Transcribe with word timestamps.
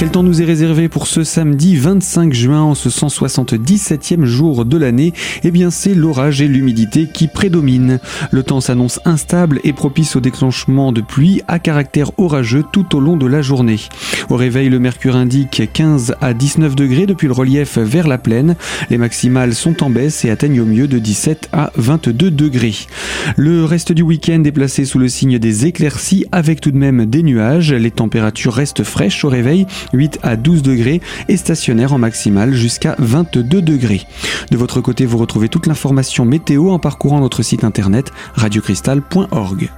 Quel 0.00 0.10
temps 0.10 0.22
nous 0.22 0.40
est 0.40 0.46
réservé 0.46 0.88
pour 0.88 1.06
ce 1.06 1.24
samedi 1.24 1.76
25 1.76 2.32
juin 2.32 2.62
en 2.62 2.74
ce 2.74 2.88
177e 2.88 4.24
jour 4.24 4.64
de 4.64 4.78
l'année? 4.78 5.12
Eh 5.44 5.50
bien 5.50 5.70
c'est 5.70 5.92
l'orage 5.92 6.40
et 6.40 6.48
l'humidité 6.48 7.06
qui 7.06 7.28
prédominent. 7.28 7.98
Le 8.30 8.42
temps 8.42 8.62
s'annonce 8.62 8.98
instable 9.04 9.60
et 9.62 9.74
propice 9.74 10.16
au 10.16 10.20
déclenchement 10.20 10.92
de 10.92 11.02
pluie 11.02 11.42
à 11.48 11.58
caractère 11.58 12.12
orageux 12.18 12.64
tout 12.72 12.96
au 12.96 13.00
long 13.00 13.18
de 13.18 13.26
la 13.26 13.42
journée. 13.42 13.78
Au 14.30 14.36
réveil, 14.36 14.70
le 14.70 14.78
mercure 14.78 15.16
indique 15.16 15.70
15 15.70 16.14
à 16.22 16.32
19 16.32 16.74
degrés 16.76 17.04
depuis 17.04 17.26
le 17.26 17.34
relief 17.34 17.76
vers 17.76 18.08
la 18.08 18.16
plaine. 18.16 18.56
Les 18.88 18.96
maximales 18.96 19.54
sont 19.54 19.82
en 19.82 19.90
baisse 19.90 20.24
et 20.24 20.30
atteignent 20.30 20.62
au 20.62 20.66
mieux 20.66 20.88
de 20.88 20.98
17 20.98 21.50
à 21.52 21.72
22 21.76 22.30
degrés. 22.30 22.86
Le 23.36 23.66
reste 23.66 23.92
du 23.92 24.00
week-end 24.00 24.42
est 24.44 24.52
placé 24.52 24.86
sous 24.86 24.98
le 24.98 25.08
signe 25.08 25.38
des 25.38 25.66
éclaircies 25.66 26.24
avec 26.32 26.62
tout 26.62 26.70
de 26.70 26.78
même 26.78 27.04
des 27.04 27.22
nuages. 27.22 27.74
Les 27.74 27.90
températures 27.90 28.54
restent 28.54 28.84
fraîches 28.84 29.26
au 29.26 29.28
réveil 29.28 29.66
8 29.92 30.20
à 30.22 30.36
12 30.36 30.62
degrés 30.62 31.00
et 31.28 31.36
stationnaire 31.36 31.92
en 31.92 31.98
maximale 31.98 32.52
jusqu'à 32.52 32.96
22 32.98 33.62
degrés. 33.62 34.06
De 34.50 34.56
votre 34.56 34.80
côté, 34.80 35.06
vous 35.06 35.18
retrouvez 35.18 35.48
toute 35.48 35.66
l'information 35.66 36.24
météo 36.24 36.70
en 36.70 36.78
parcourant 36.78 37.20
notre 37.20 37.42
site 37.42 37.64
internet 37.64 38.12
radiocristal.org. 38.34 39.70